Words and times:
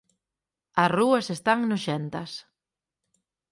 As 0.81 0.91
rúas 0.97 1.25
están 1.37 1.59
noxentas 1.71 2.31